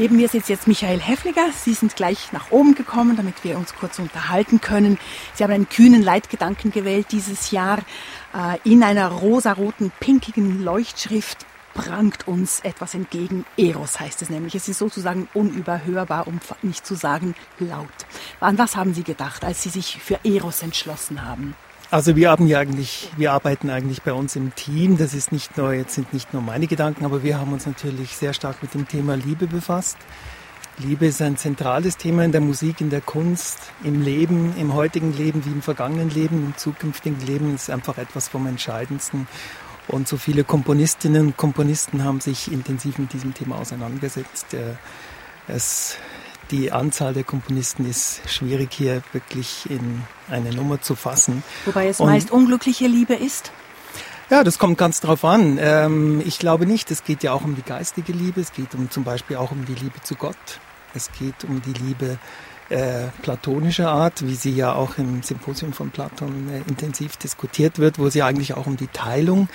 [0.00, 1.50] Neben mir sitzt jetzt Michael Heffliger.
[1.54, 4.98] Sie sind gleich nach oben gekommen, damit wir uns kurz unterhalten können.
[5.34, 7.80] Sie haben einen kühnen Leitgedanken gewählt dieses Jahr.
[8.34, 11.44] Äh, in einer rosaroten, pinkigen Leuchtschrift
[11.74, 13.44] prangt uns etwas entgegen.
[13.58, 14.54] Eros heißt es nämlich.
[14.54, 17.88] Es ist sozusagen unüberhörbar, um nicht zu sagen laut.
[18.40, 21.54] An was haben Sie gedacht, als Sie sich für Eros entschlossen haben?
[21.92, 24.96] Also wir haben ja eigentlich, wir arbeiten eigentlich bei uns im Team.
[24.96, 28.16] Das ist nicht nur, jetzt sind nicht nur meine Gedanken, aber wir haben uns natürlich
[28.16, 29.96] sehr stark mit dem Thema Liebe befasst.
[30.78, 35.12] Liebe ist ein zentrales Thema in der Musik, in der Kunst, im Leben, im heutigen
[35.12, 39.26] Leben wie im vergangenen Leben, im zukünftigen Leben ist einfach etwas vom Entscheidendsten.
[39.88, 44.54] Und so viele Komponistinnen und Komponisten haben sich intensiv mit diesem Thema auseinandergesetzt.
[44.54, 44.76] Äh,
[45.48, 45.96] es
[46.50, 51.42] die Anzahl der Komponisten ist schwierig hier wirklich in eine Nummer zu fassen.
[51.64, 53.52] Wobei es Und meist unglückliche Liebe ist?
[54.30, 55.58] Ja, das kommt ganz drauf an.
[55.60, 56.90] Ähm, ich glaube nicht.
[56.90, 58.40] Es geht ja auch um die geistige Liebe.
[58.40, 60.36] Es geht um zum Beispiel auch um die Liebe zu Gott.
[60.94, 62.18] Es geht um die Liebe
[62.70, 67.98] äh, platonischer Art, wie sie ja auch im Symposium von Platon äh, intensiv diskutiert wird,
[67.98, 69.48] wo sie eigentlich auch um die Teilung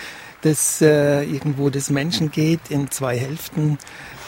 [0.43, 3.79] des äh, irgendwo des Menschen geht in zwei Hälften,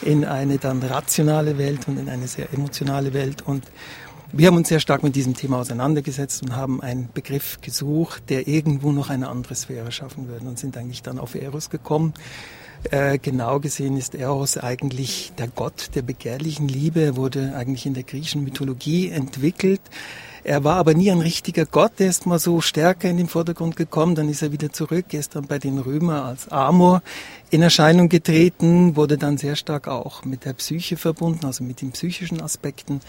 [0.02, 3.42] in eine dann rationale Welt und in eine sehr emotionale Welt.
[3.42, 3.64] Und
[4.32, 8.48] wir haben uns sehr stark mit diesem Thema auseinandergesetzt und haben einen Begriff gesucht, der
[8.48, 12.14] irgendwo noch eine andere Sphäre schaffen würde und sind eigentlich dann auf Eros gekommen.
[12.90, 17.02] Äh, genau gesehen ist Eros eigentlich der Gott der begehrlichen Liebe.
[17.02, 19.80] Er wurde eigentlich in der griechischen Mythologie entwickelt.
[20.44, 21.92] Er war aber nie ein richtiger Gott.
[21.98, 25.06] Er ist mal so stärker in den Vordergrund gekommen, dann ist er wieder zurück.
[25.12, 27.02] Er ist dann bei den Römern als Amor
[27.50, 31.92] in Erscheinung getreten, wurde dann sehr stark auch mit der Psyche verbunden, also mit den
[31.92, 33.00] psychischen Aspekten.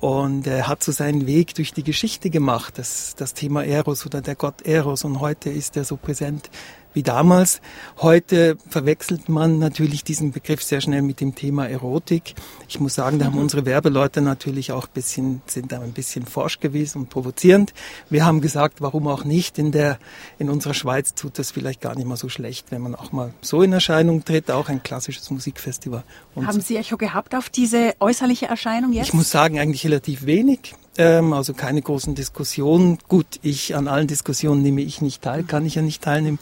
[0.00, 4.20] Und er hat so seinen Weg durch die Geschichte gemacht, das, das Thema Eros oder
[4.20, 5.04] der Gott Eros.
[5.04, 6.50] Und heute ist er so präsent
[6.94, 7.60] wie damals.
[7.98, 12.34] Heute verwechselt man natürlich diesen Begriff sehr schnell mit dem Thema Erotik.
[12.68, 13.42] Ich muss sagen, da haben mhm.
[13.42, 17.72] unsere Werbeleute natürlich auch ein bisschen, sind da ein bisschen forsch gewesen und provozierend.
[18.10, 19.58] Wir haben gesagt, warum auch nicht?
[19.58, 19.98] In der,
[20.38, 23.32] in unserer Schweiz tut das vielleicht gar nicht mal so schlecht, wenn man auch mal
[23.40, 26.04] so in Erscheinung tritt, auch ein klassisches Musikfestival.
[26.34, 29.08] Und haben Sie Echo gehabt auf diese äußerliche Erscheinung jetzt?
[29.08, 32.98] Ich muss sagen, eigentlich relativ wenig ähm, also keine großen Diskussionen.
[33.08, 36.38] Gut, ich an allen Diskussionen nehme ich nicht teil, kann ich ja nicht teilnehmen.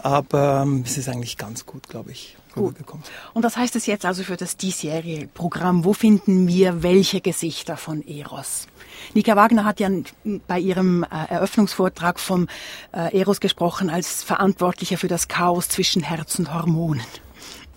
[0.00, 3.04] Aber ähm, es ist eigentlich ganz gut, glaube ich, rübergekommen.
[3.34, 5.84] Und was heißt das jetzt also für das diesjährige Programm?
[5.84, 8.68] Wo finden wir welche Gesichter von Eros?
[9.14, 9.88] Nika Wagner hat ja
[10.46, 12.48] bei ihrem äh, Eröffnungsvortrag vom
[12.92, 17.02] äh, Eros gesprochen als Verantwortlicher für das Chaos zwischen Herz und Hormonen.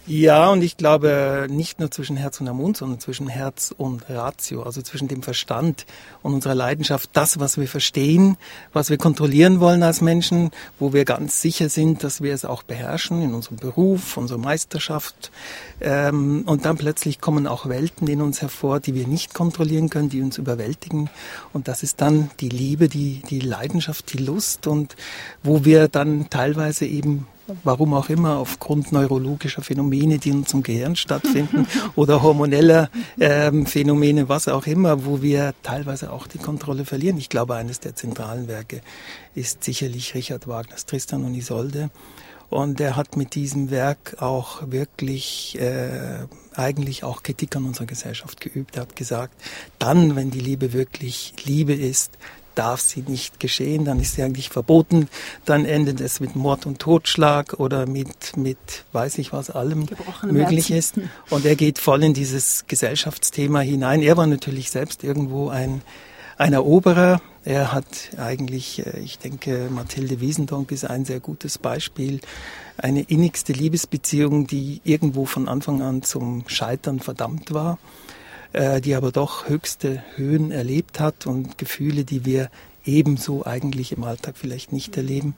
[0.08, 4.64] Ja, und ich glaube nicht nur zwischen Herz und Mund, sondern zwischen Herz und Ratio,
[4.64, 5.86] also zwischen dem Verstand
[6.24, 8.36] und unserer Leidenschaft, das, was wir verstehen,
[8.74, 12.64] was wir kontrollieren wollen als Menschen, wo wir ganz sicher sind, dass wir es auch
[12.64, 15.32] beherrschen in unserem Beruf, unserer Meisterschaft.
[15.80, 20.10] Ähm, und dann plötzlich kommen auch Welten in uns hervor, die wir nicht kontrollieren können,
[20.10, 21.12] die uns überwältigen.
[21.54, 24.96] Und das ist dann die Liebe, die, die Leidenschaft, die Lust und
[25.44, 27.28] wo wir dann teilweise eben
[27.64, 32.90] warum auch immer, aufgrund neurologischer Phänomene, die in unserem Gehirn stattfinden oder hormoneller
[33.20, 37.18] ähm, Phänomene, was auch immer, wo wir teilweise auch die Kontrolle verlieren.
[37.18, 38.82] Ich glaube, eines der zentralen Werke
[39.36, 41.90] ist sicherlich Richard Wagners Tristan und Isolde.
[42.50, 48.42] Und er hat mit diesem Werk auch wirklich äh, eigentlich auch Kritik an unserer Gesellschaft
[48.42, 48.76] geübt.
[48.76, 49.34] Er hat gesagt,
[49.80, 52.18] dann, wenn die Liebe wirklich Liebe ist,
[52.56, 55.08] darf sie nicht geschehen, dann ist sie eigentlich verboten,
[55.46, 58.58] dann endet es mit Mord und Totschlag oder mit, mit
[58.92, 59.86] weiß ich was allem
[60.24, 61.04] möglich Herzen.
[61.04, 61.10] ist.
[61.30, 64.02] Und er geht voll in dieses Gesellschaftsthema hinein.
[64.02, 65.82] Er war natürlich selbst irgendwo ein,
[66.38, 67.22] ein Eroberer.
[67.44, 67.86] Er hat
[68.18, 72.20] eigentlich, äh, ich denke, Mathilde Wiesendonck ist ein sehr gutes Beispiel.
[72.78, 77.78] Eine innigste Liebesbeziehung, die irgendwo von Anfang an zum Scheitern verdammt war.
[78.54, 82.50] Äh, die aber doch höchste Höhen erlebt hat und Gefühle, die wir
[82.84, 85.36] ebenso eigentlich im Alltag vielleicht nicht erleben.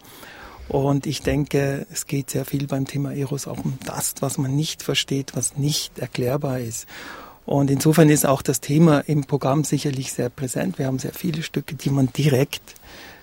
[0.68, 4.56] Und ich denke, es geht sehr viel beim Thema Eros auch um das, was man
[4.56, 6.88] nicht versteht, was nicht erklärbar ist.
[7.46, 10.80] Und insofern ist auch das Thema im Programm sicherlich sehr präsent.
[10.80, 12.76] Wir haben sehr viele Stücke, die man direkt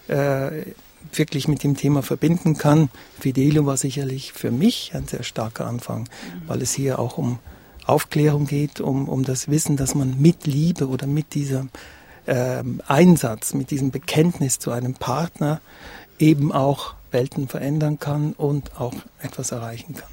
[0.06, 0.66] äh,
[1.12, 2.90] wirklich mit dem Thema verbinden kann.
[3.18, 6.08] Fidelio war sicherlich für mich ein sehr starker Anfang,
[6.46, 7.40] weil es hier auch um
[7.90, 11.70] Aufklärung geht, um, um das Wissen, dass man mit Liebe oder mit diesem
[12.26, 15.60] ähm, Einsatz, mit diesem Bekenntnis zu einem Partner
[16.18, 20.08] eben auch Welten verändern kann und auch etwas erreichen kann.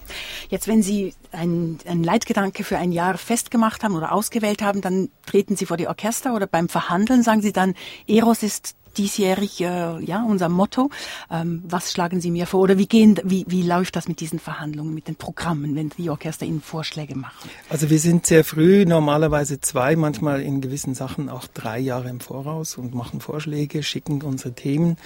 [0.49, 5.55] Jetzt, wenn Sie einen, Leitgedanke für ein Jahr festgemacht haben oder ausgewählt haben, dann treten
[5.55, 7.75] Sie vor die Orchester oder beim Verhandeln sagen Sie dann,
[8.07, 10.89] Eros ist diesjährig äh, ja unser Motto.
[11.31, 14.39] Ähm, was schlagen Sie mir vor oder wie gehen, wie, wie läuft das mit diesen
[14.39, 17.49] Verhandlungen, mit den Programmen, wenn die Orchester Ihnen Vorschläge machen?
[17.69, 22.19] Also wir sind sehr früh, normalerweise zwei, manchmal in gewissen Sachen auch drei Jahre im
[22.19, 24.97] Voraus und machen Vorschläge, schicken unsere Themen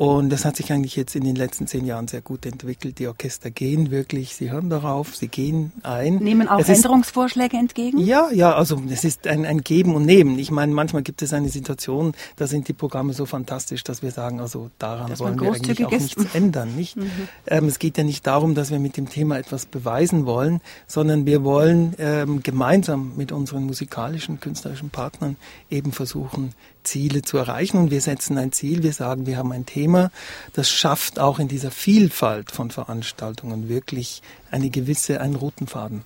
[0.00, 2.98] und das hat sich eigentlich jetzt in den letzten zehn Jahren sehr gut entwickelt.
[2.98, 6.14] Die Orchester gehen wirklich, sie hören darauf, sie gehen ein.
[6.14, 7.98] Nehmen auch es Änderungsvorschläge ist, entgegen?
[7.98, 10.38] Ja, ja, also es ist ein, ein Geben und Nehmen.
[10.38, 14.10] Ich meine, manchmal gibt es eine Situation, da sind die Programme so fantastisch, dass wir
[14.10, 16.74] sagen, also daran dass wollen wir eigentlich auch nichts ändern.
[16.74, 16.96] Nicht?
[16.96, 17.10] Mhm.
[17.46, 21.26] Ähm, es geht ja nicht darum, dass wir mit dem Thema etwas beweisen wollen, sondern
[21.26, 25.36] wir wollen ähm, gemeinsam mit unseren musikalischen, künstlerischen Partnern
[25.68, 27.78] eben versuchen, Ziele zu erreichen.
[27.78, 30.10] Und wir setzen ein Ziel, wir sagen, wir haben ein Thema,
[30.52, 36.02] das schafft auch in dieser Vielfalt von Veranstaltungen wirklich eine gewisse, einen roten Faden.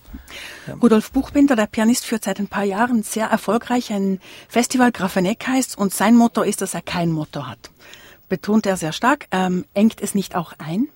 [0.67, 0.75] Ja.
[0.75, 5.77] Rudolf Buchbinder, der Pianist, führt seit ein paar Jahren sehr erfolgreich ein Festival Grafeneck heißt
[5.79, 7.71] und sein Motto ist, dass er kein Motto hat.
[8.29, 10.89] Betont er sehr stark, ähm, engt es nicht auch ein?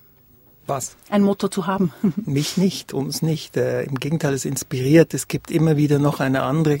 [0.69, 0.95] Was?
[1.09, 1.91] Ein Motto zu haben.
[2.25, 3.57] Mich nicht, uns nicht.
[3.57, 5.15] Äh, Im Gegenteil, es inspiriert.
[5.15, 6.77] Es gibt immer wieder noch eine andere.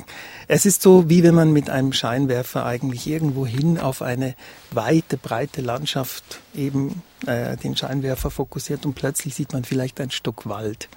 [0.47, 4.35] Es ist so, wie wenn man mit einem Scheinwerfer eigentlich irgendwo hin auf eine
[4.69, 10.47] weite, breite Landschaft eben äh, den Scheinwerfer fokussiert und plötzlich sieht man vielleicht ein Stück
[10.47, 10.87] Wald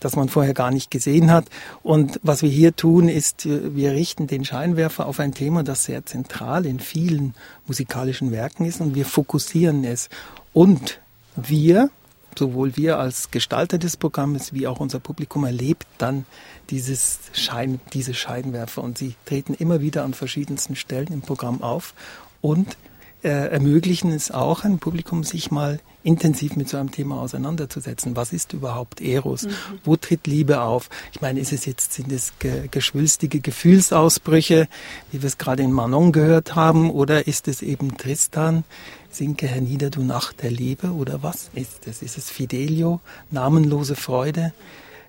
[0.00, 1.46] das man vorher gar nicht gesehen hat.
[1.82, 5.82] Und was wir hier tun, ist, äh, wir richten den Scheinwerfer auf ein Thema, das
[5.82, 7.34] sehr zentral in vielen
[7.66, 10.08] musikalischen Werken ist und wir fokussieren es.
[10.52, 11.00] Und
[11.34, 11.90] wir,
[12.38, 16.24] sowohl wir als Gestalter des Programmes wie auch unser Publikum erlebt dann
[16.70, 21.94] dieses Schein, diese Scheinwerfer und sie treten immer wieder an verschiedensten Stellen im Programm auf
[22.40, 22.76] und
[23.22, 28.14] äh, ermöglichen es auch einem Publikum, sich mal intensiv mit so einem Thema auseinanderzusetzen.
[28.14, 29.44] Was ist überhaupt Eros?
[29.44, 29.50] Mhm.
[29.84, 30.88] Wo tritt Liebe auf?
[31.12, 34.68] Ich meine, ist es jetzt, sind es ge geschwülstige Gefühlsausbrüche,
[35.10, 38.64] wie wir es gerade in Manon gehört haben, oder ist es eben Tristan,
[39.10, 42.02] Sinke hernieder, du Nacht der Liebe oder was ist es?
[42.02, 43.00] Ist es Fidelio,
[43.30, 44.52] namenlose Freude?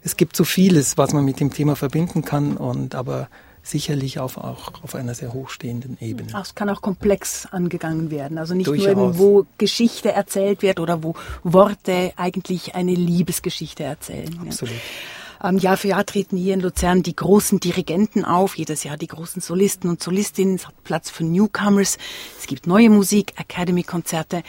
[0.01, 3.27] Es gibt so vieles, was man mit dem Thema verbinden kann und aber
[3.61, 6.29] sicherlich auf, auch auf einer sehr hochstehenden Ebene.
[6.41, 8.37] Es kann auch komplex angegangen werden.
[8.37, 8.95] Also nicht Durchaus.
[8.95, 14.39] nur eben, wo Geschichte erzählt wird oder wo Worte eigentlich eine Liebesgeschichte erzählen.
[14.47, 14.73] Absolut.
[14.73, 14.79] Ja.
[15.41, 19.07] Ähm, Jahr für Jahr treten hier in Luzern die großen Dirigenten auf, jedes Jahr die
[19.07, 20.55] großen Solisten und Solistinnen.
[20.55, 21.97] Es hat Platz für Newcomers.
[22.37, 24.43] Es gibt neue Musik, Academy-Konzerte.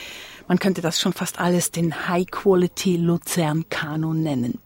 [0.48, 4.58] Man könnte das schon fast alles den High-Quality Luzern-Kanon nennen.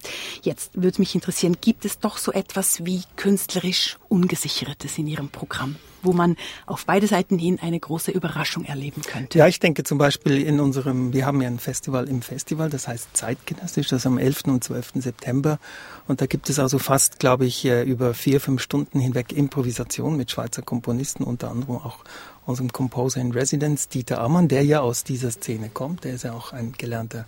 [0.43, 5.77] Jetzt würde mich interessieren, gibt es doch so etwas wie künstlerisch Ungesichertes in Ihrem Programm?
[6.05, 6.37] Wo man
[6.67, 9.39] auf beide Seiten hin eine große Überraschung erleben könnte.
[9.39, 12.89] Ja, ich denke zum Beispiel in unserem, wir haben ja ein Festival im Festival, das
[12.89, 14.45] heißt Zeitgenössisch, das ist am 11.
[14.47, 14.93] und 12.
[14.97, 15.59] September.
[16.07, 20.17] Und da gibt es also fast, glaube ich, äh, über vier, fünf Stunden hinweg Improvisation
[20.17, 22.05] mit Schweizer Komponisten, unter anderem auch
[22.47, 26.05] unserem Composer in Residence, Dieter Ammann, der ja aus dieser Szene kommt.
[26.05, 27.27] Der ist ja auch ein gelernter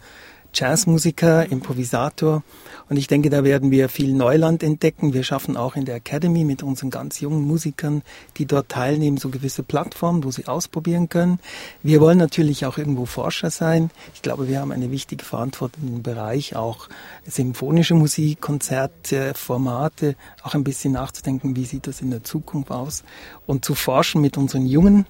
[0.55, 2.43] Jazzmusiker, Improvisator.
[2.89, 5.13] Und ich denke, da werden wir viel Neuland entdecken.
[5.13, 8.03] Wir schaffen auch in der Academy mit unseren ganz jungen Musikern,
[8.37, 11.41] die dort teilnehmen, so gewisse Plattformen, wo sie ausprobieren können.
[11.83, 13.91] Wir wollen natürlich auch irgendwo Forscher sein.
[14.15, 16.89] Ich glaube, wir haben eine wichtige Verantwortung im Bereich auch
[17.27, 23.03] symphonische Musik, Konzerte, Formate, auch ein bisschen nachzudenken, wie sieht das in der Zukunft aus
[23.47, 25.07] und zu forschen mit unseren jungen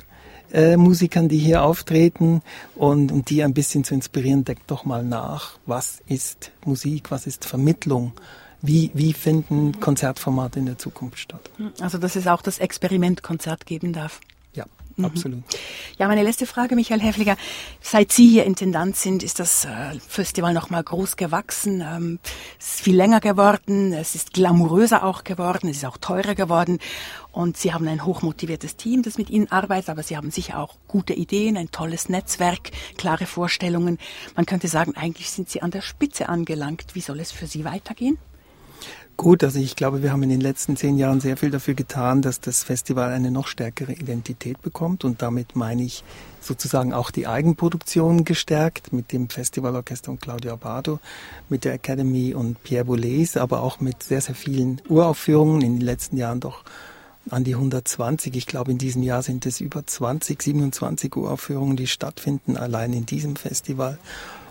[0.52, 2.43] äh, Musikern, die hier auftreten
[2.75, 7.26] und, und die ein bisschen zu inspirieren, denkt doch mal nach, was ist Musik, was
[7.26, 8.12] ist Vermittlung,
[8.62, 11.50] wie, wie finden Konzertformate in der Zukunft statt.
[11.80, 14.21] Also dass es auch das Experimentkonzert geben darf.
[14.97, 15.05] Mhm.
[15.05, 15.45] Absolut.
[15.99, 17.37] Ja, meine letzte Frage, Michael Häfliger.
[17.81, 21.83] Seit Sie hier Intendant sind, ist das äh, Festival nochmal groß gewachsen.
[21.83, 22.19] Ähm,
[22.59, 26.79] es ist viel länger geworden, es ist glamouröser auch geworden, es ist auch teurer geworden.
[27.33, 30.76] Und Sie haben ein hochmotiviertes Team, das mit Ihnen arbeitet, aber Sie haben sicher auch
[30.88, 33.99] gute Ideen, ein tolles Netzwerk, klare Vorstellungen.
[34.35, 36.95] Man könnte sagen, eigentlich sind Sie an der Spitze angelangt.
[36.95, 38.19] Wie soll es für Sie weitergehen?
[39.16, 42.20] Gut, also ich glaube, wir haben in den letzten zehn Jahren sehr viel dafür getan,
[42.20, 46.04] dass das Festival eine noch stärkere Identität bekommt und damit meine ich
[46.42, 51.00] sozusagen auch die Eigenproduktion gestärkt mit dem Festivalorchester und Claudia Abado,
[51.49, 55.87] mit der Academy und Pierre Boulez, aber auch mit sehr, sehr vielen Uraufführungen in den
[55.87, 56.62] letzten Jahren doch
[57.30, 58.37] an die 120.
[58.37, 63.06] Ich glaube, in diesem Jahr sind es über 20, 27 Uraufführungen, die stattfinden, allein in
[63.06, 63.99] diesem Festival.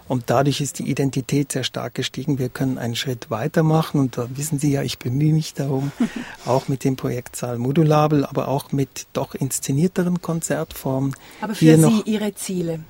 [0.08, 2.38] Und dadurch ist die Identität sehr stark gestiegen.
[2.38, 5.92] Wir können einen Schritt weitermachen und da wissen Sie ja, ich bemühe mich darum,
[6.46, 11.16] auch mit dem Projektsaal Modulabel, aber auch mit doch inszenierteren Konzertformen.
[11.42, 12.82] Aber für Sie noch Ihre Ziele?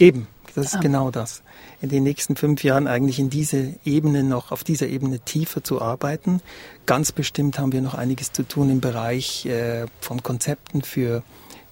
[0.00, 0.80] Eben, das ist ah.
[0.80, 1.42] genau das.
[1.80, 5.80] In den nächsten fünf Jahren eigentlich in diese Ebene noch, auf dieser Ebene tiefer zu
[5.80, 6.40] arbeiten.
[6.86, 11.22] Ganz bestimmt haben wir noch einiges zu tun im Bereich äh, von Konzepten für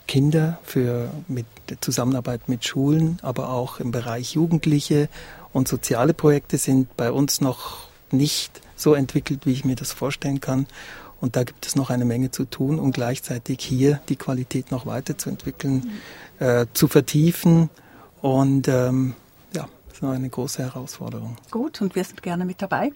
[0.07, 1.47] Kinder, für mit
[1.81, 5.09] Zusammenarbeit mit Schulen, aber auch im Bereich Jugendliche
[5.53, 10.41] und soziale Projekte sind bei uns noch nicht so entwickelt, wie ich mir das vorstellen
[10.41, 10.67] kann.
[11.21, 14.87] Und da gibt es noch eine Menge zu tun, um gleichzeitig hier die Qualität noch
[14.87, 15.93] weiterzuentwickeln,
[16.39, 16.47] mhm.
[16.47, 17.71] äh, zu vertiefen.
[18.21, 19.15] Und ähm,
[19.55, 21.37] ja, das ist noch eine große Herausforderung.
[21.51, 22.93] Gut, und wir sind gerne mit dabei.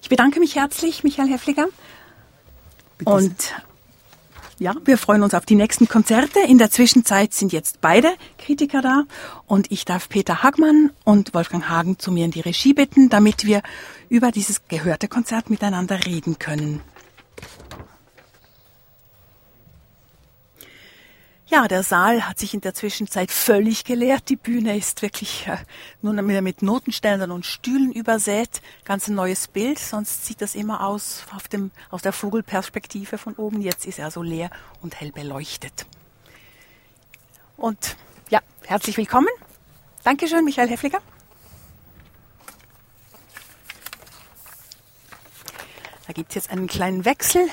[0.00, 1.66] Ich bedanke mich herzlich, Michael Heffliger.
[2.96, 3.54] Bitte und
[4.58, 6.40] ja, wir freuen uns auf die nächsten Konzerte.
[6.40, 9.04] In der Zwischenzeit sind jetzt beide Kritiker da
[9.46, 13.46] und ich darf Peter Hagmann und Wolfgang Hagen zu mir in die Regie bitten, damit
[13.46, 13.62] wir
[14.08, 16.80] über dieses gehörte Konzert miteinander reden können.
[21.50, 24.28] Ja, der Saal hat sich in der Zwischenzeit völlig geleert.
[24.28, 25.56] Die Bühne ist wirklich äh,
[26.02, 28.60] nur mit Notenständern und Stühlen übersät.
[28.84, 29.78] Ganz ein neues Bild.
[29.78, 33.62] Sonst sieht das immer aus auf dem, aus der Vogelperspektive von oben.
[33.62, 34.50] Jetzt ist er so leer
[34.82, 35.86] und hell beleuchtet.
[37.56, 37.96] Und
[38.28, 39.28] ja, herzlich willkommen.
[40.04, 41.00] Dankeschön, Michael Heffliger.
[46.06, 47.48] Da gibt's jetzt einen kleinen Wechsel.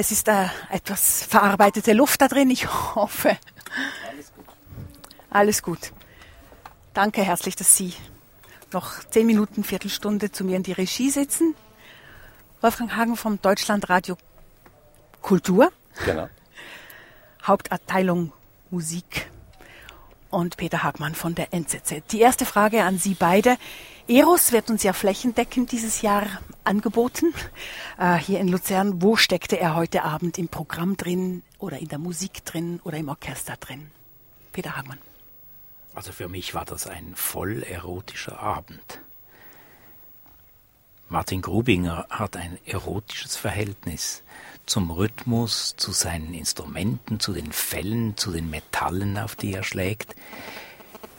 [0.00, 2.50] Es ist da etwas verarbeitete Luft da drin.
[2.50, 3.36] Ich hoffe.
[4.08, 4.44] Alles gut.
[5.28, 5.92] Alles gut.
[6.94, 7.92] Danke herzlich, dass Sie
[8.72, 11.56] noch zehn Minuten, Viertelstunde zu mir in die Regie sitzen.
[12.60, 14.16] Wolfgang Hagen vom Deutschlandradio
[15.20, 15.72] Kultur.
[16.04, 16.28] Genau.
[17.42, 18.32] Hauptabteilung
[18.70, 19.28] Musik.
[20.30, 22.04] Und Peter Hagmann von der NZZ.
[22.12, 23.56] Die erste Frage an Sie beide.
[24.08, 26.26] Eros wird uns ja flächendeckend dieses Jahr
[26.64, 27.34] angeboten.
[27.98, 31.98] Äh, hier in Luzern, wo steckte er heute Abend im Programm drin oder in der
[31.98, 33.90] Musik drin oder im Orchester drin?
[34.52, 34.98] Peter Hagmann.
[35.94, 39.00] Also für mich war das ein voll erotischer Abend.
[41.10, 44.22] Martin Grubinger hat ein erotisches Verhältnis
[44.64, 50.14] zum Rhythmus, zu seinen Instrumenten, zu den Fellen, zu den Metallen, auf die er schlägt.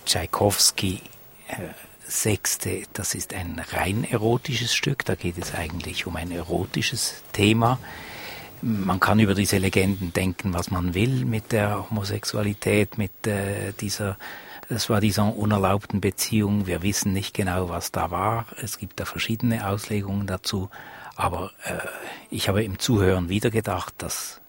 [0.05, 1.01] Tschaikowski
[1.49, 1.69] äh,
[2.09, 7.79] Sechste, das ist ein rein erotisches Stück, da geht es eigentlich um ein erotisches Thema.
[8.61, 14.17] Man kann über diese Legenden denken, was man will mit der Homosexualität, mit äh, dieser,
[14.69, 16.67] es war dieser unerlaubten Beziehung.
[16.67, 18.47] Wir wissen nicht genau, was da war.
[18.61, 20.69] Es gibt da verschiedene Auslegungen dazu.
[21.15, 21.77] Aber äh,
[22.29, 24.41] ich habe im Zuhören wieder gedacht, das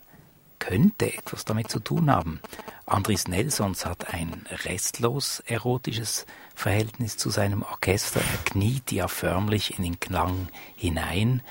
[0.61, 2.41] könnte etwas damit zu tun haben.
[2.87, 8.21] Andris Nelsons hat ein restlos erotisches Verhältnis zu seinem Orchester.
[8.21, 11.43] Er kniet ja förmlich in den Klang hinein.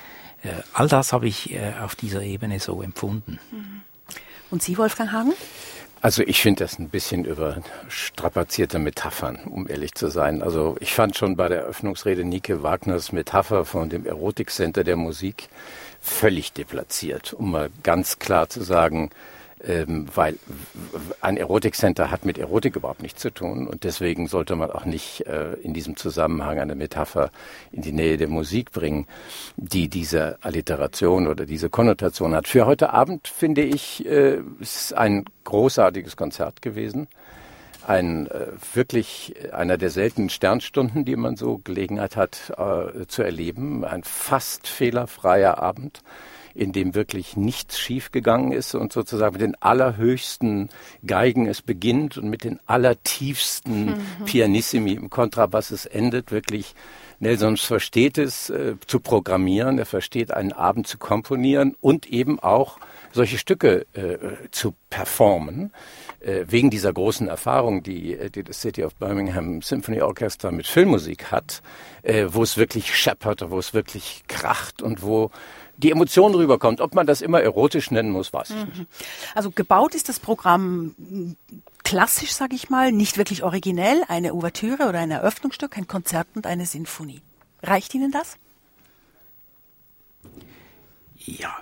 [0.43, 3.39] Äh, all das habe ich äh, auf dieser Ebene so empfunden.
[3.51, 3.81] Mhm.
[4.51, 5.33] Und Sie, Wolfgang Hagen?
[6.01, 10.41] Also ich finde das ein bisschen überstrapazierte Metaphern, um ehrlich zu sein.
[10.41, 15.49] Also ich fand schon bei der Eröffnungsrede Nike Wagners Metapher von dem Erotikcenter der Musik
[16.01, 19.09] völlig deplatziert, um mal ganz klar zu sagen,
[19.61, 20.37] ähm, weil
[21.19, 25.27] ein Erotikcenter hat mit Erotik überhaupt nichts zu tun und deswegen sollte man auch nicht
[25.27, 27.29] äh, in diesem Zusammenhang eine Metapher
[27.71, 29.05] in die Nähe der Musik bringen,
[29.57, 32.47] die diese Alliteration oder diese Konnotation hat.
[32.47, 37.07] Für heute Abend finde ich, äh, ist ein großartiges Konzert gewesen.
[37.89, 43.83] Ein äh, wirklich einer der seltenen Sternstunden, die man so Gelegenheit hat äh, zu erleben.
[43.83, 46.03] Ein fast fehlerfreier Abend
[46.53, 50.69] in dem wirklich nichts schiefgegangen ist und sozusagen mit den allerhöchsten
[51.03, 54.25] Geigen es beginnt und mit den allertiefsten mhm.
[54.25, 56.75] Pianissimi im Kontrabass es endet, wirklich
[57.17, 62.77] Nelson versteht es äh, zu programmieren, er versteht einen Abend zu komponieren und eben auch
[63.11, 65.71] solche Stücke äh, zu performen.
[66.19, 70.67] Äh, wegen dieser großen Erfahrung, die, äh, die das City of Birmingham Symphony Orchestra mit
[70.67, 71.61] Filmmusik hat,
[72.03, 75.31] äh, wo es wirklich scheppert, wo es wirklich kracht und wo
[75.77, 76.81] die Emotion rüberkommt.
[76.81, 78.63] Ob man das immer erotisch nennen muss, weiß ich mhm.
[78.65, 78.85] nicht.
[79.33, 81.37] Also gebaut ist das Programm
[81.85, 86.45] klassisch, sage ich mal, nicht wirklich originell, eine Ouvertüre oder ein Eröffnungsstück, ein Konzert und
[86.45, 87.21] eine Sinfonie.
[87.63, 88.35] Reicht Ihnen das?
[91.17, 91.55] Ja,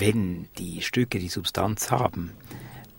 [0.00, 2.32] wenn die Stücke die Substanz haben,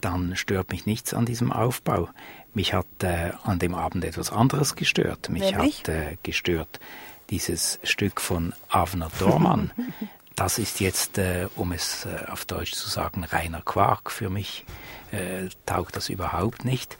[0.01, 2.09] dann stört mich nichts an diesem Aufbau.
[2.53, 5.29] Mich hat äh, an dem Abend etwas anderes gestört.
[5.29, 5.79] Mich Nämlich?
[5.79, 6.79] hat äh, gestört,
[7.29, 9.71] dieses Stück von Avner Dormann.
[10.35, 14.11] Das ist jetzt, äh, um es äh, auf Deutsch zu sagen, reiner Quark.
[14.11, 14.65] Für mich
[15.11, 16.97] äh, taugt das überhaupt nicht.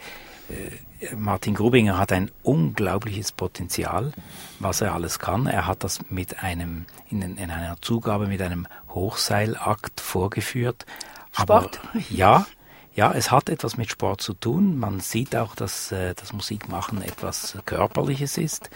[0.50, 4.14] Äh, Martin Grubinger hat ein unglaubliches Potenzial,
[4.60, 5.46] was er alles kann.
[5.46, 10.86] Er hat das mit einem, in, in einer Zugabe mit einem Hochseilakt vorgeführt.
[11.32, 11.82] Sport?
[11.84, 12.48] Aber, ja,
[12.94, 14.80] ja, es hat etwas mit Sport zu tun.
[14.80, 18.70] Man sieht auch, dass äh, das Musikmachen etwas Körperliches ist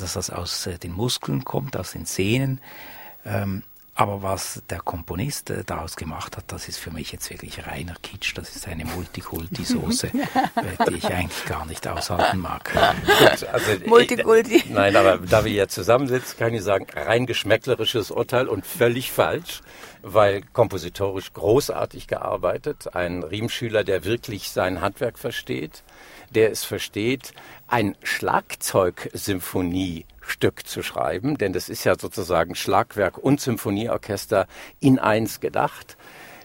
[0.00, 2.60] dass das aus äh, den Muskeln kommt, aus den Sehnen.
[3.24, 3.62] Ähm,
[3.98, 7.96] Aber was der Komponist äh, daraus gemacht hat, das ist für mich jetzt wirklich reiner
[8.00, 8.38] Kitsch.
[8.38, 12.70] Das ist eine Multikulti-Soße, äh, die ich eigentlich gar nicht aushalten mag.
[12.72, 14.58] Gut, also, Multikulti.
[14.58, 19.10] Ich, nein, aber da wir jetzt zusammensitzen, kann ich sagen, rein geschmäcklerisches Urteil und völlig
[19.10, 19.62] falsch,
[20.02, 22.94] weil kompositorisch großartig gearbeitet.
[22.94, 25.82] Ein Riemschüler, der wirklich sein Handwerk versteht,
[26.30, 27.32] der es versteht,
[27.66, 34.46] ein Schlagzeugsymphonie Stück zu schreiben, denn das ist ja sozusagen Schlagwerk und Symphonieorchester
[34.80, 35.96] in eins gedacht.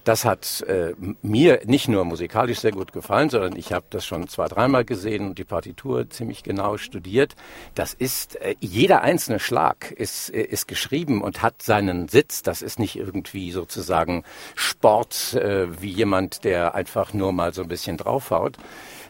[0.04, 4.28] Das hat äh, mir nicht nur musikalisch sehr gut gefallen, sondern ich habe das schon
[4.28, 7.36] zwei, dreimal gesehen und die Partitur ziemlich genau studiert.
[7.74, 12.42] Das ist, äh, jeder einzelne Schlag ist, äh, ist geschrieben und hat seinen Sitz.
[12.44, 14.26] Das ist nicht irgendwie sozusagen
[14.56, 18.58] Sport, äh, wie jemand, der einfach nur mal so ein bisschen draufhaut.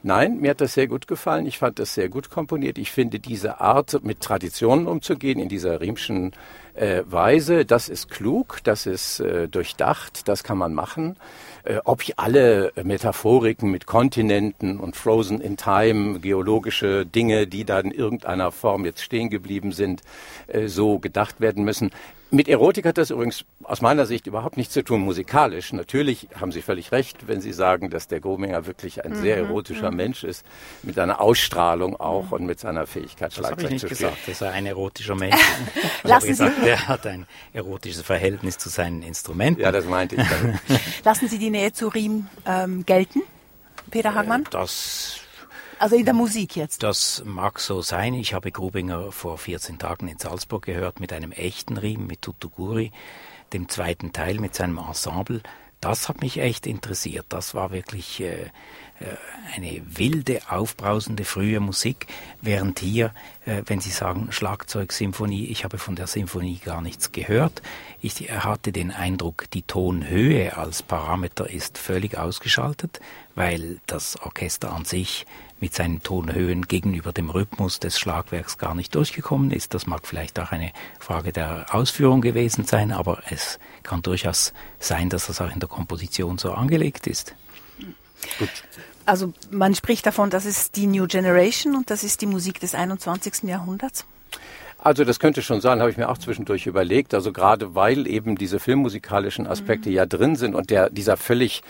[0.05, 1.45] Nein, mir hat das sehr gut gefallen.
[1.45, 2.77] Ich fand das sehr gut komponiert.
[2.77, 6.33] Ich finde diese Art, mit Traditionen umzugehen, in dieser Riemschen
[6.73, 11.15] äh, Weise, das ist klug, das ist äh, durchdacht, das kann man machen.
[11.63, 17.79] Äh, ob ich alle Metaphoriken mit Kontinenten und Frozen in Time, geologische Dinge, die da
[17.79, 20.01] in irgendeiner Form jetzt stehen geblieben sind,
[20.47, 21.91] äh, so gedacht werden müssen,
[22.33, 25.71] mit Erotik hat das übrigens aus meiner Sicht überhaupt nichts zu tun musikalisch.
[25.71, 29.21] Natürlich haben Sie völlig recht, wenn Sie sagen, dass der Gominger wirklich ein mhm.
[29.21, 29.97] sehr erotischer mhm.
[29.97, 30.43] Mensch ist,
[30.81, 32.33] mit seiner Ausstrahlung auch mhm.
[32.33, 34.11] und mit seiner Fähigkeit, Schlagzeug das ich nicht zu spielen.
[34.11, 36.03] gesagt, dass er ein erotischer Mensch ist.
[36.11, 39.61] habe gesagt, der hat ein erotisches Verhältnis zu seinen Instrumenten.
[39.61, 40.23] Ja, das meinte ich.
[41.05, 43.21] Lassen Sie die Nähe zu Riem ähm, gelten,
[43.91, 44.41] Peter Hagmann?
[44.41, 45.12] Äh, das
[45.83, 46.81] also in der Musik jetzt.
[46.81, 48.13] Das mag so sein.
[48.13, 52.93] Ich habe Grubinger vor 14 Tagen in Salzburg gehört mit einem echten Riemen, mit Tutuguri,
[53.51, 55.41] dem zweiten Teil mit seinem Ensemble.
[55.81, 57.25] Das hat mich echt interessiert.
[57.27, 58.49] Das war wirklich äh, äh
[59.53, 62.07] eine wilde, aufbrausende frühe Musik,
[62.41, 63.13] während hier,
[63.45, 67.61] äh, wenn Sie sagen Schlagzeugsymphonie, ich habe von der Symphonie gar nichts gehört.
[67.99, 73.01] Ich hatte den Eindruck, die Tonhöhe als Parameter ist völlig ausgeschaltet,
[73.35, 75.25] weil das Orchester an sich
[75.63, 79.73] mit seinen Tonhöhen gegenüber dem Rhythmus des Schlagwerks gar nicht durchgekommen ist.
[79.73, 85.09] Das mag vielleicht auch eine Frage der Ausführung gewesen sein, aber es kann durchaus sein,
[85.09, 87.33] dass das auch in der Komposition so angelegt ist.
[88.39, 88.49] Gut.
[89.05, 92.75] Also man spricht davon, das ist die New Generation und das ist die Musik des
[92.75, 93.43] 21.
[93.43, 94.05] Jahrhunderts.
[94.85, 97.13] Also das könnte schon sein, habe ich mir auch zwischendurch überlegt.
[97.13, 99.95] Also gerade weil eben diese filmmusikalischen Aspekte mhm.
[99.95, 101.61] ja drin sind und der dieser völlig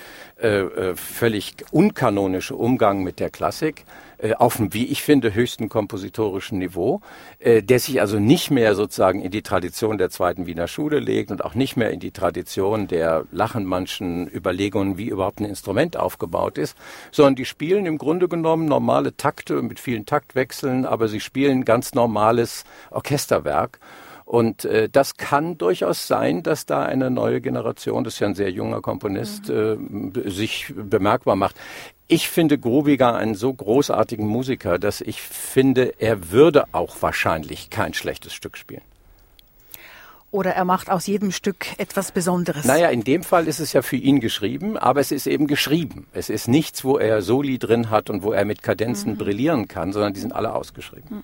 [0.42, 3.86] äh, äh völlig unkanonische Umgang mit der Klassik
[4.32, 7.02] auf dem, wie ich finde, höchsten kompositorischen Niveau,
[7.40, 11.32] äh, der sich also nicht mehr sozusagen in die Tradition der zweiten Wiener Schule legt
[11.32, 16.58] und auch nicht mehr in die Tradition der Lachenmannschen Überlegungen, wie überhaupt ein Instrument aufgebaut
[16.58, 16.78] ist,
[17.12, 21.94] sondern die spielen im Grunde genommen normale Takte mit vielen Taktwechseln, aber sie spielen ganz
[21.94, 23.80] normales Orchesterwerk.
[24.26, 28.36] Und äh, das kann durchaus sein, dass da eine neue Generation, das ist ja ein
[28.36, 30.14] sehr junger Komponist, mhm.
[30.16, 31.56] äh, sich bemerkbar macht.
[32.14, 37.96] Ich finde Grubiger einen so großartigen Musiker, dass ich finde, er würde auch wahrscheinlich kein
[37.96, 38.84] schlechtes Stück spielen.
[40.34, 42.66] Oder er macht aus jedem Stück etwas Besonderes.
[42.66, 46.08] Naja, in dem Fall ist es ja für ihn geschrieben, aber es ist eben geschrieben.
[46.12, 49.18] Es ist nichts, wo er Soli drin hat und wo er mit Kadenzen mhm.
[49.18, 51.18] brillieren kann, sondern die sind alle ausgeschrieben.
[51.18, 51.24] Mhm.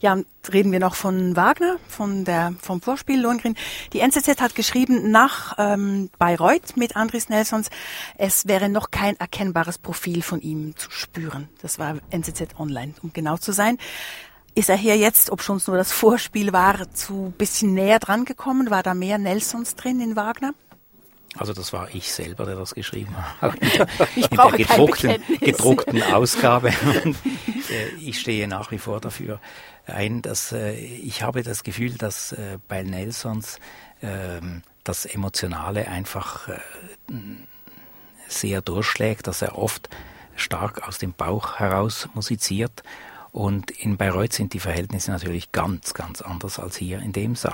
[0.00, 0.18] Ja,
[0.52, 3.56] reden wir noch von Wagner, von der, vom Vorspiel Lohengrin.
[3.94, 7.70] Die NZZ hat geschrieben, nach ähm, Bayreuth mit Andris Nelsons,
[8.18, 11.48] es wäre noch kein erkennbares Profil von ihm zu spüren.
[11.62, 13.78] Das war NZZ Online, um genau zu sein.
[14.56, 18.70] Ist er hier jetzt, ob schon nur das Vorspiel war, zu bisschen näher dran gekommen?
[18.70, 20.54] War da mehr Nelsons drin in Wagner?
[21.36, 23.54] Also das war ich selber, der das geschrieben hat.
[24.16, 26.72] ich in der gedruckten, gedruckten Ausgabe.
[27.04, 27.16] Und,
[27.70, 29.40] äh, ich stehe nach wie vor dafür
[29.84, 33.58] ein, dass äh, ich habe das Gefühl, dass äh, bei Nelsons
[34.00, 34.40] äh,
[34.84, 36.48] das Emotionale einfach
[38.26, 39.90] sehr durchschlägt, dass er oft
[40.34, 42.82] stark aus dem Bauch heraus musiziert.
[43.36, 47.52] Und in Bayreuth sind die Verhältnisse natürlich ganz, ganz anders als hier in dem Saal.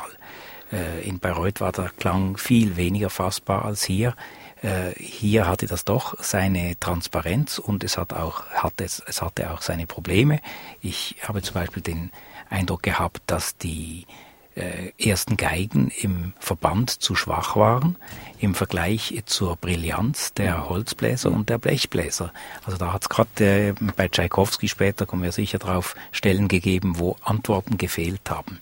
[0.70, 4.14] Äh, in Bayreuth war der Klang viel weniger fassbar als hier.
[4.62, 9.60] Äh, hier hatte das doch seine Transparenz und es hat auch, hatte, es, hatte auch
[9.60, 10.38] seine Probleme.
[10.82, 12.12] Ich habe zum Beispiel den
[12.48, 14.06] Eindruck gehabt, dass die
[14.98, 17.96] ersten Geigen im Verband zu schwach waren
[18.42, 22.32] im Vergleich zur Brillanz der Holzbläser und der Blechbläser.
[22.64, 26.98] Also da hat es gerade äh, bei Tschaikowski später, kommen wir sicher drauf, Stellen gegeben,
[26.98, 28.60] wo Antworten gefehlt haben.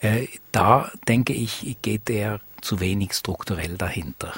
[0.00, 4.32] Äh, da denke ich, geht er zu wenig strukturell dahinter.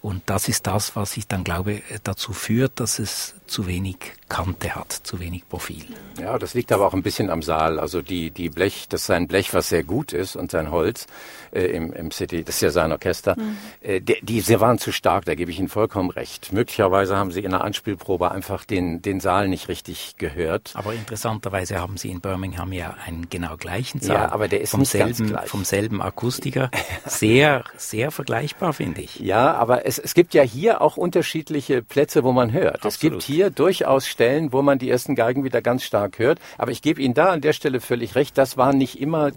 [0.00, 3.96] Und das ist das, was ich dann glaube, dazu führt, dass es zu wenig
[4.28, 5.84] Kante hat, zu wenig Profil.
[6.20, 7.80] Ja, das liegt aber auch ein bisschen am Saal.
[7.80, 11.06] Also die, die Blech, das ist ein Blech, was sehr gut ist und sein Holz
[11.52, 13.56] äh, im, im City, das ist ja sein Orchester, mhm.
[13.80, 16.52] äh, die, die, sie waren zu stark, da gebe ich Ihnen vollkommen recht.
[16.52, 20.72] Möglicherweise haben sie in der Anspielprobe einfach den, den Saal nicht richtig gehört.
[20.74, 24.16] Aber interessanterweise haben sie in Birmingham ja einen genau gleichen Saal.
[24.16, 25.48] Ja, aber der ist vom nicht selben, ganz gleich.
[25.48, 26.70] Vom selben Akustiker.
[27.06, 29.18] Sehr, sehr vergleichbar, finde ich.
[29.18, 32.84] Ja, aber es, es gibt ja hier auch unterschiedliche Plätze, wo man hört.
[32.84, 32.92] Absolut.
[32.92, 36.38] Es gibt hier durchaus Stellen, wo man die ersten Geigen wieder ganz stark hört.
[36.56, 38.38] Aber ich gebe Ihnen da an der Stelle völlig recht.
[38.38, 39.30] Das war nicht immer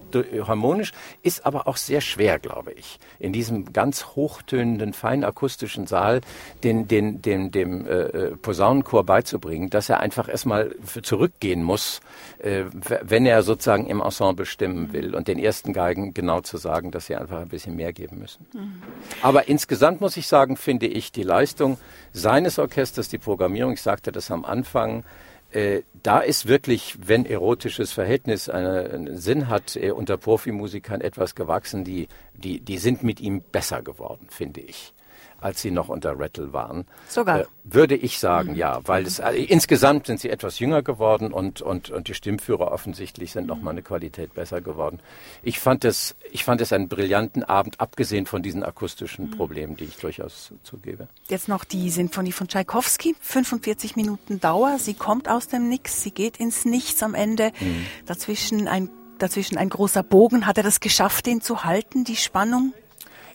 [0.47, 0.91] harmonisch,
[1.23, 6.21] ist aber auch sehr schwer, glaube ich, in diesem ganz hochtönenden, fein akustischen Saal
[6.63, 12.01] den, den, den, dem äh, äh, Posaunenchor beizubringen, dass er einfach erstmal zurückgehen muss,
[12.39, 12.65] äh,
[13.01, 17.05] wenn er sozusagen im Ensemble stimmen will und den ersten Geigen genau zu sagen, dass
[17.05, 18.45] sie einfach ein bisschen mehr geben müssen.
[18.53, 18.81] Mhm.
[19.21, 21.77] Aber insgesamt muss ich sagen, finde ich die Leistung
[22.13, 25.03] seines Orchesters, die Programmierung, ich sagte das am Anfang,
[25.51, 31.35] äh, da ist wirklich, wenn erotisches Verhältnis eine, einen Sinn hat, äh, unter Profimusikern etwas
[31.35, 34.93] gewachsen, die, die, die sind mit ihm besser geworden, finde ich
[35.41, 36.85] als sie noch unter Rattle waren.
[37.09, 37.41] Sogar.
[37.41, 38.57] Äh, würde ich sagen, mhm.
[38.57, 42.71] ja, weil es äh, insgesamt sind sie etwas jünger geworden und, und, und die Stimmführer
[42.71, 43.49] offensichtlich sind mhm.
[43.49, 44.99] noch mal eine Qualität besser geworden.
[45.43, 49.31] Ich fand es, ich fand es einen brillanten Abend, abgesehen von diesen akustischen mhm.
[49.31, 51.07] Problemen, die ich durchaus zugebe.
[51.27, 54.77] Jetzt noch die Sinfonie von Tschaikowski, 45 Minuten Dauer.
[54.79, 57.51] Sie kommt aus dem Nix, sie geht ins Nichts am Ende.
[57.59, 57.85] Mhm.
[58.05, 58.89] Dazwischen ein
[59.21, 60.47] dazwischen ein großer Bogen.
[60.47, 62.73] Hat er das geschafft, den zu halten, die Spannung?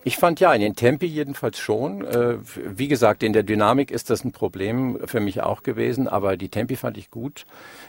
[0.07, 2.05] Ich fand ja, in den Tempi jedenfalls schon.
[2.05, 6.37] Äh, wie gesagt, in der Dynamik ist das ein Problem für mich auch gewesen, aber
[6.37, 7.45] die Tempi fand ich gut.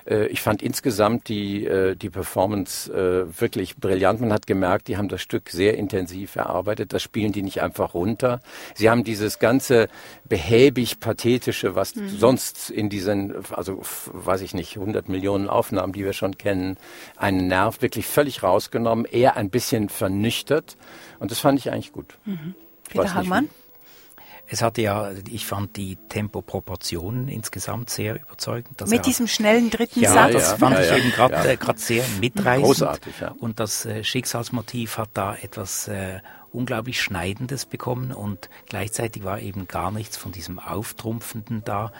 [0.09, 4.19] Äh, ich fand insgesamt die, äh, die Performance wirklich brillant.
[4.19, 6.91] Man hat gemerkt, die haben das Stück sehr intensiv erarbeitet.
[6.91, 8.39] Das spielen die nicht einfach runter.
[8.73, 9.87] Sie haben dieses ganze
[10.27, 12.09] behäbig pathetische, was mhm.
[12.09, 16.77] sonst in diesen, also weiß ich nicht, 100 Millionen Aufnahmen, die wir schon kennen,
[17.15, 20.77] einen Nerv wirklich völlig rausgenommen, eher ein bisschen vernüchtert.
[21.19, 22.17] Und das fand ich eigentlich gut.
[22.25, 22.55] Mhm.
[22.89, 23.49] Peter Hagmann?
[24.49, 28.79] Es hatte ja, ich fand die Tempoproportionen insgesamt sehr überzeugend.
[28.87, 30.33] Mit diesem schnellen dritten ja, Satz?
[30.33, 31.43] das fand ja, ich ja, eben gerade ja.
[31.43, 32.65] äh, sehr mitreißend.
[32.65, 33.35] Großartig, ja.
[33.39, 36.21] Und das äh, Schicksalsmotiv hat da etwas äh,
[36.57, 41.91] unglaublich Schneidendes bekommen und gleichzeitig war eben gar nichts von diesem Auftrumpfenden da,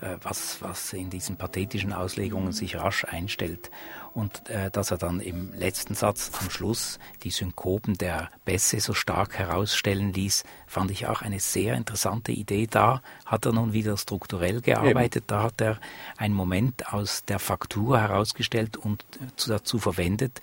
[0.00, 3.70] äh, was, was in diesen pathetischen Auslegungen sich rasch einstellt
[4.16, 8.94] und äh, dass er dann im letzten Satz am Schluss die Synkopen der Bässe so
[8.94, 12.66] stark herausstellen ließ, fand ich auch eine sehr interessante Idee.
[12.66, 15.26] Da hat er nun wieder strukturell gearbeitet, Eben.
[15.26, 15.78] da hat er
[16.16, 19.04] einen Moment aus der Faktur herausgestellt und
[19.46, 20.40] dazu verwendet,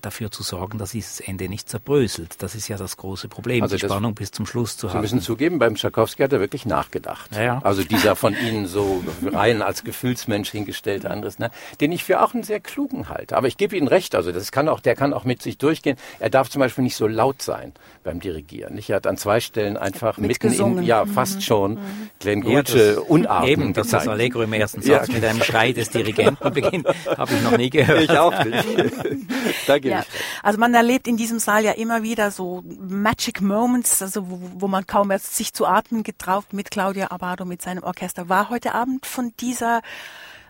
[0.00, 2.42] dafür zu sorgen, dass dieses Ende nicht zerbröselt.
[2.42, 5.06] Das ist ja das große Problem, also die Spannung bis zum Schluss zu Sie haben.
[5.06, 7.34] Sie müssen zugeben, beim Tchaikovsky hat er wirklich nachgedacht.
[7.34, 7.60] Ja, ja.
[7.62, 12.34] Also dieser von Ihnen so rein als Gefühlsmensch hingestellte anderes, ne, den ich für auch
[12.34, 13.36] einen sehr klugen halte.
[13.36, 15.96] Aber ich gebe Ihnen recht, also das kann auch, der kann auch mit sich durchgehen.
[16.20, 17.72] Er darf zum Beispiel nicht so laut sein
[18.04, 18.74] beim Dirigieren.
[18.74, 18.90] Nicht?
[18.90, 21.40] Er hat an zwei Stellen einfach mitten in, ja, fast mhm.
[21.40, 22.10] schon mhm.
[22.20, 25.14] Glenn Gulce ja, Unarten Eben, dass das Allegro im ersten Satz ja.
[25.14, 28.02] mit einem Schrei des Dirigenten beginnt, habe ich noch nie gehört.
[28.02, 28.64] Ich auch nicht.
[29.72, 30.00] da gebe ja.
[30.00, 34.40] ich Also man erlebt in diesem Saal ja immer wieder so Magic Moments, also wo,
[34.54, 38.28] wo man kaum erst sich zu atmen getraut mit Claudia Abado, mit seinem Orchester.
[38.28, 39.80] War heute Abend von dieser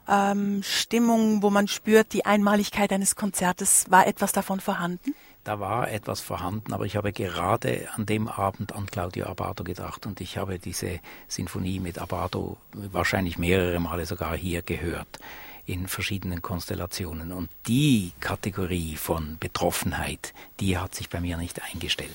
[0.08, 5.14] ähm, Stimmung, wo man spürt, die Einmaligkeit eines Konzertes, war etwas davon vorhanden?
[5.44, 10.06] Da war etwas vorhanden, aber ich habe gerade an dem Abend an Claudio Abado gedacht
[10.06, 15.18] und ich habe diese Sinfonie mit Abado wahrscheinlich mehrere Male sogar hier gehört
[15.66, 17.32] in verschiedenen Konstellationen.
[17.32, 22.10] Und die Kategorie von Betroffenheit, die hat sich bei mir nicht eingestellt.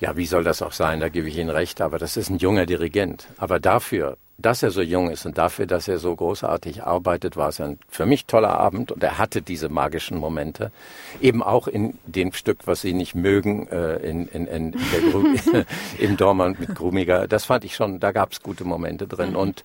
[0.00, 1.00] Ja, wie soll das auch sein?
[1.00, 1.80] Da gebe ich Ihnen recht.
[1.80, 3.28] Aber das ist ein junger Dirigent.
[3.36, 7.50] Aber dafür, dass er so jung ist und dafür, dass er so großartig arbeitet, war
[7.50, 10.72] es ein für mich toller Abend und er hatte diese magischen Momente.
[11.20, 15.66] Eben auch in dem Stück, was Sie nicht mögen, äh, in, in, in, der
[15.98, 17.28] im Dormann mit Grumiger.
[17.28, 19.36] Das fand ich schon, da gab es gute Momente drin.
[19.36, 19.62] Und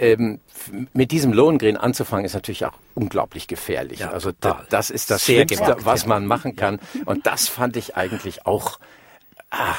[0.00, 0.40] ähm,
[0.92, 4.00] mit diesem Lohengrin anzufangen, ist natürlich auch unglaublich gefährlich.
[4.00, 6.80] Ja, also da, das ist das Sehr Schlimmste, was man machen kann.
[7.04, 8.78] Und das fand ich eigentlich auch
[9.50, 9.76] ah,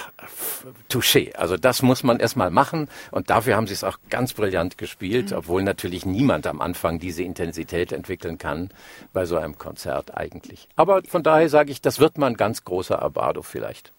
[0.89, 1.33] touché.
[1.35, 5.31] Also das muss man erstmal machen und dafür haben sie es auch ganz brillant gespielt,
[5.31, 5.37] mhm.
[5.37, 8.69] obwohl natürlich niemand am Anfang diese Intensität entwickeln kann
[9.13, 10.67] bei so einem Konzert eigentlich.
[10.75, 13.91] Aber von daher sage ich, das wird mal ein ganz großer Abado vielleicht.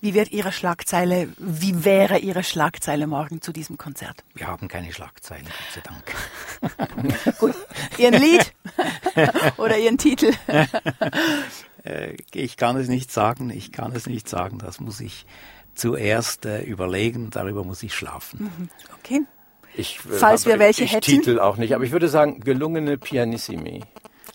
[0.00, 4.24] Wie wird Ihre Schlagzeile, wie wäre Ihre Schlagzeile morgen zu diesem Konzert?
[4.34, 7.38] Wir haben keine Schlagzeile, Gott sei Dank.
[7.38, 7.54] Gut,
[7.98, 8.52] Ihren Lied
[9.56, 10.32] oder Ihren Titel?
[11.84, 15.26] Äh, ich kann es nicht sagen, ich kann es nicht sagen, das muss ich
[15.74, 18.50] zuerst äh, überlegen, darüber muss ich schlafen.
[18.58, 18.68] Mhm.
[18.98, 19.20] Okay.
[19.76, 21.04] Ich, äh, Falls wir welche ich hätten.
[21.04, 23.84] Titel auch nicht, aber ich würde sagen, gelungene Pianissimi.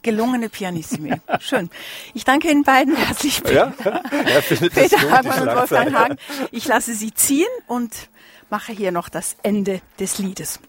[0.04, 1.14] Gelungene Pianissimi.
[1.40, 1.70] Schön.
[2.14, 3.42] Ich danke Ihnen beiden herzlich.
[3.52, 3.74] Ja,
[4.26, 6.18] er findet Peter gut, Hagmann und Wolfgang Hagen.
[6.52, 8.10] Ich lasse Sie ziehen und
[8.50, 10.60] mache hier noch das Ende des Liedes.